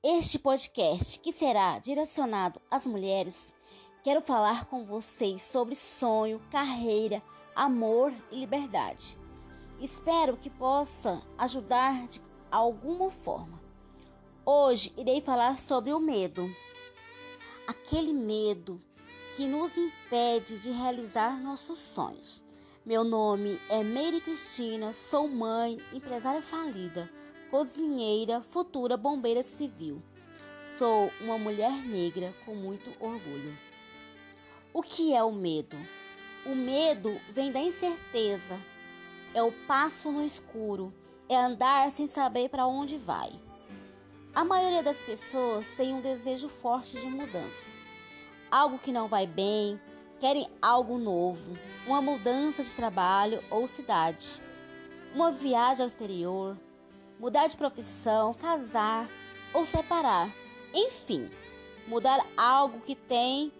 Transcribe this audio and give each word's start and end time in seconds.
Este 0.00 0.38
podcast, 0.38 1.18
que 1.18 1.32
será 1.32 1.80
direcionado 1.80 2.60
às 2.70 2.86
mulheres, 2.86 3.52
quero 4.04 4.20
falar 4.20 4.66
com 4.66 4.84
vocês 4.84 5.42
sobre 5.42 5.74
sonho, 5.74 6.40
carreira, 6.52 7.20
amor 7.52 8.14
e 8.30 8.36
liberdade. 8.36 9.18
Espero 9.80 10.36
que 10.36 10.48
possa 10.48 11.20
ajudar 11.36 12.06
de 12.06 12.22
alguma 12.48 13.10
forma. 13.10 13.60
Hoje 14.46 14.94
irei 14.96 15.20
falar 15.20 15.58
sobre 15.58 15.92
o 15.92 15.98
medo. 15.98 16.48
Aquele 17.66 18.12
medo 18.12 18.80
que 19.36 19.46
nos 19.46 19.76
impede 19.76 20.60
de 20.60 20.70
realizar 20.70 21.40
nossos 21.40 21.76
sonhos. 21.76 22.40
Meu 22.86 23.02
nome 23.02 23.58
é 23.68 23.82
Meire 23.82 24.20
Cristina, 24.20 24.92
sou 24.92 25.26
mãe, 25.26 25.76
empresária 25.92 26.40
falida, 26.40 27.10
cozinheira, 27.50 28.40
futura 28.40 28.96
bombeira 28.96 29.42
civil. 29.42 30.02
Sou 30.76 31.10
uma 31.22 31.38
mulher 31.38 31.72
negra 31.86 32.32
com 32.44 32.54
muito 32.54 32.88
orgulho. 33.00 33.56
O 34.72 34.82
que 34.82 35.14
é 35.14 35.22
o 35.22 35.32
medo? 35.32 35.76
O 36.46 36.54
medo 36.54 37.18
vem 37.32 37.50
da 37.50 37.60
incerteza, 37.60 38.58
é 39.34 39.42
o 39.42 39.52
passo 39.66 40.10
no 40.12 40.24
escuro, 40.24 40.92
é 41.28 41.36
andar 41.36 41.90
sem 41.90 42.06
saber 42.06 42.48
para 42.48 42.66
onde 42.66 42.96
vai. 42.96 43.32
A 44.34 44.44
maioria 44.44 44.82
das 44.82 45.02
pessoas 45.02 45.72
tem 45.72 45.92
um 45.92 46.00
desejo 46.00 46.48
forte 46.48 46.98
de 46.98 47.06
mudança. 47.06 47.66
Algo 48.50 48.78
que 48.78 48.92
não 48.92 49.08
vai 49.08 49.26
bem, 49.26 49.80
querem 50.20 50.48
algo 50.62 50.96
novo, 50.96 51.52
uma 51.86 52.00
mudança 52.00 52.62
de 52.62 52.70
trabalho 52.70 53.42
ou 53.50 53.66
cidade, 53.66 54.40
uma 55.14 55.32
viagem 55.32 55.82
ao 55.82 55.88
exterior, 55.88 56.56
mudar 57.18 57.46
de 57.46 57.56
profissão, 57.56 58.34
casar 58.34 59.08
ou 59.52 59.66
separar. 59.66 60.28
Enfim, 60.72 61.30
mudar 61.86 62.24
algo 62.36 62.80
que 62.80 62.94
tem 62.94 63.52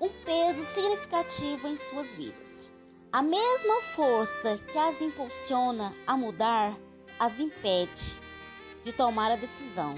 um 0.00 0.08
peso 0.24 0.64
significativo 0.64 1.68
em 1.68 1.76
suas 1.78 2.08
vidas. 2.14 2.70
A 3.12 3.22
mesma 3.22 3.80
força 3.94 4.58
que 4.70 4.78
as 4.78 5.00
impulsiona 5.00 5.92
a 6.06 6.16
mudar 6.16 6.76
as 7.18 7.38
impede 7.38 8.18
de 8.84 8.92
tomar 8.92 9.32
a 9.32 9.36
decisão. 9.36 9.94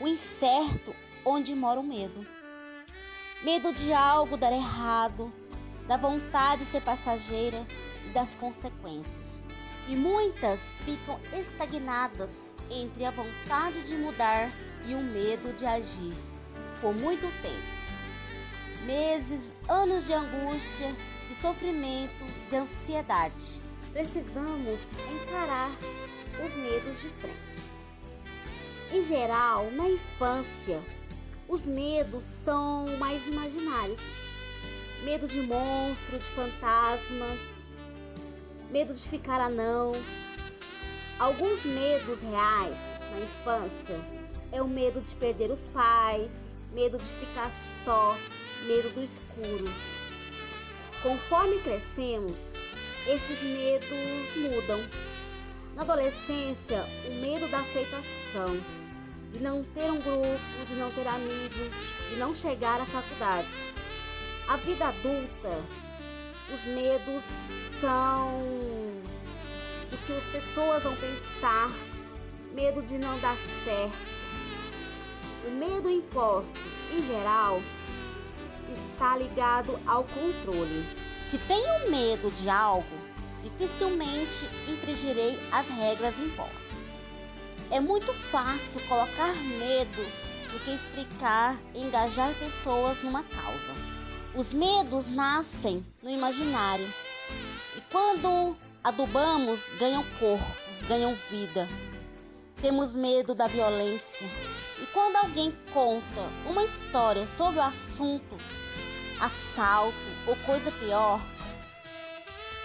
O 0.00 0.06
incerto 0.06 0.94
onde 1.24 1.54
mora 1.54 1.80
o 1.80 1.84
medo. 1.84 2.26
Medo 3.42 3.72
de 3.72 3.92
algo 3.92 4.36
dar 4.36 4.52
errado, 4.52 5.32
da 5.86 5.96
vontade 5.96 6.64
de 6.64 6.70
ser 6.70 6.82
passageira 6.82 7.64
e 8.06 8.08
das 8.10 8.34
consequências. 8.34 9.42
E 9.88 9.94
muitas 9.94 10.60
ficam 10.84 11.18
estagnadas 11.32 12.52
entre 12.70 13.04
a 13.04 13.10
vontade 13.10 13.84
de 13.84 13.94
mudar 13.96 14.50
e 14.84 14.94
o 14.94 15.00
medo 15.00 15.54
de 15.54 15.64
agir 15.64 16.14
por 16.80 16.92
muito 16.92 17.26
tempo. 17.40 17.76
Meses, 18.84 19.54
anos 19.68 20.06
de 20.06 20.12
angústia, 20.12 20.92
de 21.28 21.36
sofrimento, 21.40 22.24
de 22.48 22.56
ansiedade. 22.56 23.62
Precisamos 23.92 24.80
encarar 25.22 25.70
os 26.44 26.54
medos 26.56 27.00
de 27.00 27.08
frente. 27.08 27.76
Em 28.92 29.02
geral, 29.02 29.70
na 29.72 29.88
infância, 29.88 30.80
os 31.48 31.64
medos 31.64 32.22
são 32.22 32.86
mais 32.98 33.26
imaginários. 33.26 34.00
Medo 35.02 35.26
de 35.28 35.42
monstro, 35.42 36.18
de 36.18 36.24
fantasma, 36.24 37.26
medo 38.70 38.92
de 38.92 39.08
ficar 39.08 39.40
anão. 39.40 39.92
Alguns 41.18 41.64
medos 41.64 42.20
reais 42.20 42.76
na 43.10 43.20
infância 43.20 44.00
é 44.52 44.60
o 44.60 44.68
medo 44.68 45.00
de 45.00 45.14
perder 45.14 45.50
os 45.50 45.66
pais, 45.68 46.54
medo 46.72 46.98
de 46.98 47.04
ficar 47.04 47.50
só, 47.84 48.16
medo 48.66 48.90
do 48.90 49.02
escuro. 49.02 49.72
Conforme 51.02 51.58
crescemos, 51.60 52.36
estes 53.06 53.42
medos 53.42 54.36
mudam. 54.36 54.80
Na 55.74 55.82
adolescência, 55.82 56.84
o 57.08 57.14
medo 57.20 57.48
da 57.48 57.58
aceitação 57.60 58.58
de 59.32 59.42
não 59.42 59.62
ter 59.62 59.90
um 59.90 60.00
grupo, 60.00 60.66
de 60.66 60.74
não 60.74 60.90
ter 60.90 61.06
amigos, 61.06 61.70
de 62.10 62.16
não 62.16 62.34
chegar 62.34 62.80
à 62.80 62.86
faculdade. 62.86 63.48
A 64.48 64.56
vida 64.56 64.86
adulta, 64.86 65.62
os 66.52 66.64
medos 66.66 67.24
são 67.80 68.42
do 69.90 69.96
que 70.06 70.12
as 70.12 70.24
pessoas 70.42 70.82
vão 70.82 70.94
pensar, 70.96 71.70
medo 72.52 72.82
de 72.82 72.98
não 72.98 73.18
dar 73.20 73.36
certo. 73.64 74.16
O 75.46 75.50
medo 75.50 75.90
imposto, 75.90 76.58
em 76.92 77.04
geral, 77.06 77.60
está 78.72 79.16
ligado 79.16 79.78
ao 79.86 80.04
controle. 80.04 80.84
Se 81.30 81.38
tenho 81.38 81.90
medo 81.90 82.30
de 82.30 82.48
algo, 82.48 82.86
dificilmente 83.42 84.46
infringirei 84.68 85.38
as 85.52 85.68
regras 85.68 86.18
impostas. 86.18 86.76
É 87.70 87.80
muito 87.80 88.12
fácil 88.12 88.80
colocar 88.88 89.34
medo 89.34 90.02
do 90.52 90.64
que 90.64 90.70
explicar 90.70 91.58
e 91.74 91.82
engajar 91.82 92.32
pessoas 92.34 93.02
numa 93.02 93.22
causa. 93.24 93.95
Os 94.36 94.52
medos 94.52 95.08
nascem 95.08 95.82
no 96.02 96.10
imaginário 96.10 96.86
e 97.74 97.80
quando 97.90 98.54
adubamos, 98.84 99.62
ganham 99.78 100.04
corpo, 100.20 100.44
ganham 100.86 101.14
vida. 101.30 101.66
Temos 102.60 102.94
medo 102.94 103.34
da 103.34 103.46
violência 103.46 104.26
e 104.78 104.86
quando 104.92 105.16
alguém 105.16 105.56
conta 105.72 106.20
uma 106.46 106.62
história 106.64 107.26
sobre 107.26 107.60
o 107.60 107.62
assunto, 107.62 108.36
assalto 109.22 109.96
ou 110.26 110.36
coisa 110.44 110.70
pior, 110.70 111.18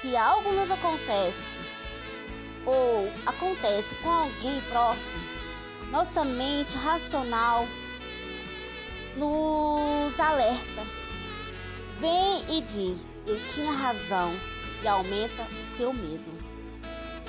se 0.00 0.16
algo 0.16 0.50
nos 0.50 0.72
acontece 0.72 1.60
ou 2.66 3.08
acontece 3.24 3.94
com 4.02 4.10
alguém 4.10 4.60
próximo, 4.62 5.22
nossa 5.92 6.24
mente 6.24 6.76
racional 6.76 7.64
nos 9.16 10.18
alerta. 10.18 10.99
Vem 12.00 12.56
e 12.56 12.62
diz: 12.62 13.16
Eu 13.26 13.38
tinha 13.54 13.70
razão, 13.72 14.32
e 14.82 14.88
aumenta 14.88 15.42
o 15.42 15.76
seu 15.76 15.92
medo. 15.92 16.32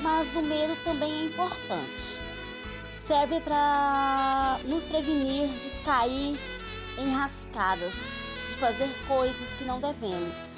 Mas 0.01 0.33
o 0.35 0.41
medo 0.41 0.75
também 0.83 1.11
é 1.11 1.25
importante. 1.25 2.17
Serve 2.99 3.39
para 3.41 4.59
nos 4.65 4.83
prevenir 4.85 5.47
de 5.59 5.69
cair 5.83 6.39
em 6.97 7.13
rascadas, 7.13 7.93
de 7.93 8.55
fazer 8.59 8.89
coisas 9.07 9.47
que 9.57 9.65
não 9.65 9.79
devemos 9.79 10.51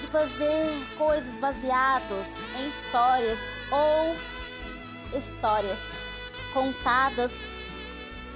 de 0.00 0.06
fazer 0.06 0.96
coisas 0.96 1.36
baseadas 1.36 2.26
em 2.58 2.68
histórias 2.68 3.38
ou 3.70 4.16
histórias 5.18 5.78
contadas 6.54 7.66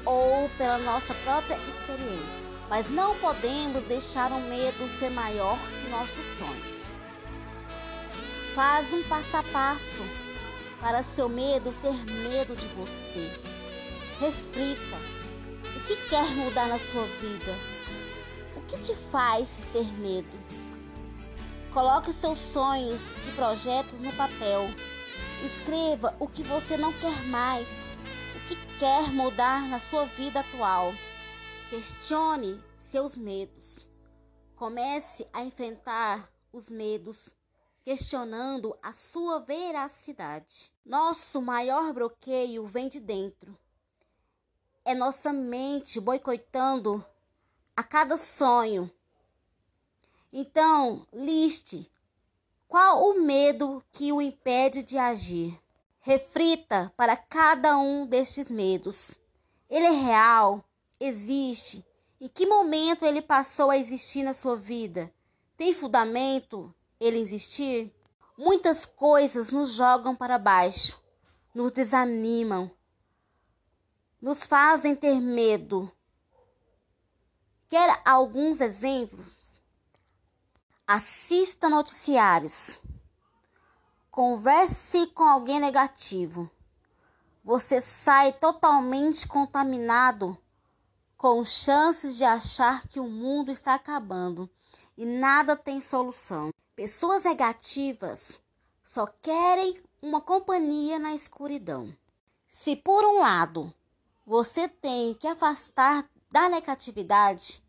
ou 0.05 0.49
pela 0.59 0.79
nossa 0.79 1.15
própria 1.15 1.57
experiência. 1.57 2.54
Mas 2.69 2.91
não 2.91 3.15
podemos 3.17 3.85
deixar 3.85 4.33
o 4.33 4.41
medo 4.41 4.89
ser 4.99 5.11
maior 5.11 5.59
que 5.59 5.91
nossos 5.91 6.39
sonhos. 6.39 6.75
Faz 8.55 8.93
um 8.93 9.03
passo 9.05 9.37
a 9.37 9.43
passo 9.43 10.03
para 10.81 11.03
seu 11.03 11.29
medo 11.29 11.75
ter 11.83 11.95
medo 12.29 12.55
de 12.55 12.67
você. 12.69 13.31
Reflita. 14.21 14.97
O 15.77 15.87
que 15.87 15.97
quer 16.09 16.25
mudar 16.37 16.69
na 16.69 16.79
sua 16.79 17.05
vida? 17.21 17.55
O 18.55 18.61
que 18.63 18.79
te 18.79 18.95
faz 19.11 19.65
ter 19.73 19.87
medo? 19.99 20.39
Coloque 21.73 22.13
seus 22.13 22.39
sonhos 22.39 23.17
e 23.27 23.33
projetos 23.33 24.01
no 24.01 24.13
papel. 24.13 24.71
Escreva 25.45 26.15
o 26.21 26.29
que 26.29 26.45
você 26.45 26.77
não 26.77 26.93
quer 26.93 27.25
mais, 27.27 27.69
o 28.37 28.49
que 28.49 28.57
quer 28.79 29.11
mudar 29.11 29.63
na 29.69 29.81
sua 29.81 30.05
vida 30.05 30.41
atual. 30.41 30.95
Questione 31.75 32.63
seus 32.79 33.19
medos. 33.19 33.89
Comece 34.55 35.27
a 35.33 35.43
enfrentar 35.43 36.31
os 36.53 36.71
medos, 36.71 37.35
questionando 37.83 38.79
a 38.81 38.93
sua 38.93 39.41
veracidade. 39.41 40.73
Nosso 40.87 41.43
maior 41.43 41.93
bloqueio 41.93 42.65
vem 42.65 42.89
de 42.89 43.01
dentro. 43.01 43.59
É 44.85 44.95
nossa 44.95 45.33
mente 45.33 45.99
boicotando 45.99 47.05
a 47.77 47.83
cada 47.83 48.17
sonho 48.17 48.89
então, 50.33 51.05
liste 51.13 51.91
qual 52.69 53.03
o 53.03 53.21
medo 53.21 53.83
que 53.91 54.13
o 54.13 54.23
impede 54.23 54.85
de 54.85 54.97
agir. 54.97 55.61
Reflita 56.01 56.93
para 56.97 57.17
cada 57.17 57.77
um 57.79 58.07
destes 58.07 58.49
medos. 58.49 59.11
Ele 59.69 59.87
é 59.87 59.91
real? 59.91 60.65
Existe? 60.99 61.85
Em 62.21 62.29
que 62.29 62.47
momento 62.47 63.05
ele 63.05 63.21
passou 63.21 63.71
a 63.71 63.79
existir 63.79 64.23
na 64.23 64.33
sua 64.33 64.57
vida? 64.57 65.13
Tem 65.57 65.73
fundamento 65.73 66.75
ele 66.99 67.19
existir? 67.19 67.95
Muitas 68.37 68.85
coisas 68.85 69.53
nos 69.53 69.73
jogam 69.73 70.17
para 70.17 70.39
baixo, 70.39 70.99
nos 71.55 71.71
desanimam, 71.71 72.71
nos 74.21 74.45
fazem 74.45 74.97
ter 74.97 75.21
medo. 75.21 75.91
Quer 77.69 78.01
alguns 78.05 78.61
exemplos? 78.61 79.61
Assista 80.87 81.69
noticiários. 81.69 82.81
Converse 84.11 85.07
com 85.09 85.25
alguém 85.25 85.61
negativo. 85.61 86.51
Você 87.45 87.81
sai 87.81 88.33
totalmente 88.33 89.29
contaminado, 89.29 90.39
com 91.17 91.45
chances 91.45 92.17
de 92.17 92.25
achar 92.25 92.87
que 92.89 93.01
o 93.01 93.09
mundo 93.09 93.51
está 93.51 93.75
acabando 93.75 94.49
e 94.97 95.05
nada 95.05 95.57
tem 95.57 95.81
solução. 95.81 96.53
Pessoas 96.77 97.25
negativas 97.25 98.41
só 98.85 99.07
querem 99.07 99.83
uma 100.03 100.21
companhia 100.21 100.99
na 100.99 101.15
escuridão. 101.15 101.95
Se 102.49 102.77
por 102.77 103.05
um 103.05 103.19
lado 103.19 103.73
você 104.27 104.69
tem 104.69 105.15
que 105.15 105.27
afastar 105.27 106.09
da 106.31 106.49
negatividade, 106.49 107.63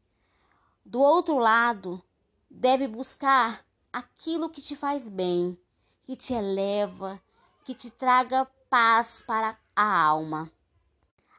do 0.86 1.00
outro 1.00 1.38
lado, 1.38 2.04
deve 2.50 2.88
buscar 2.88 3.66
aquilo 3.92 4.50
que 4.50 4.62
te 4.62 4.76
faz 4.76 5.10
bem, 5.10 5.58
que 6.04 6.16
te 6.16 6.34
eleva, 6.34 7.22
que 7.64 7.74
te 7.74 7.90
traga 7.90 8.46
paz 8.70 9.24
para 9.26 9.58
a 9.76 10.02
alma, 10.04 10.52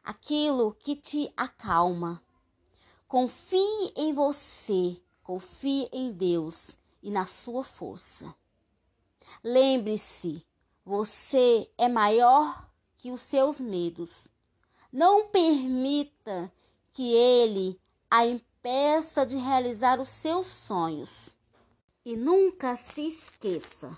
aquilo 0.07 0.73
que 0.73 0.95
te 0.95 1.33
acalma. 1.35 2.23
Confie 3.09 3.91
em 3.93 4.13
você, 4.13 5.01
confie 5.21 5.89
em 5.91 6.13
Deus 6.13 6.77
e 7.03 7.11
na 7.11 7.25
sua 7.25 7.61
força. 7.61 8.33
Lembre-se, 9.43 10.45
você 10.85 11.69
é 11.77 11.89
maior 11.89 12.69
que 12.95 13.11
os 13.11 13.19
seus 13.19 13.59
medos. 13.59 14.29
Não 14.93 15.27
permita 15.27 16.49
que 16.93 17.13
ele 17.13 17.77
a 18.09 18.25
impeça 18.25 19.25
de 19.25 19.35
realizar 19.35 19.99
os 19.99 20.07
seus 20.07 20.47
sonhos. 20.47 21.11
E 22.05 22.15
nunca 22.15 22.77
se 22.77 23.09
esqueça: 23.09 23.93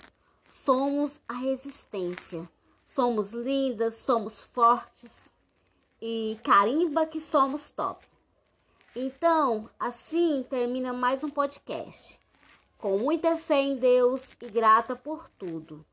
somos 0.49 1.21
a 1.27 1.33
resistência. 1.33 2.49
Somos 2.91 3.29
lindas, 3.29 3.97
somos 3.97 4.43
fortes 4.43 5.28
e 6.01 6.39
carimba 6.43 7.05
que 7.05 7.19
somos 7.19 7.69
top. 7.69 8.05
Então, 8.95 9.69
assim 9.79 10.45
termina 10.49 10.91
mais 10.91 11.23
um 11.23 11.29
podcast. 11.29 12.19
Com 12.77 12.97
muita 12.97 13.37
fé 13.37 13.61
em 13.61 13.75
Deus 13.75 14.23
e 14.41 14.47
grata 14.49 14.95
por 14.95 15.29
tudo. 15.37 15.85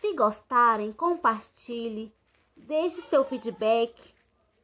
Se 0.00 0.14
gostarem, 0.14 0.92
compartilhe, 0.92 2.12
deixe 2.56 3.02
seu 3.02 3.24
feedback. 3.24 4.14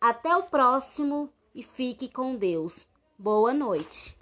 Até 0.00 0.36
o 0.36 0.44
próximo 0.44 1.32
e 1.54 1.62
fique 1.62 2.08
com 2.08 2.36
Deus. 2.36 2.86
Boa 3.19 3.54
noite. 3.54 4.16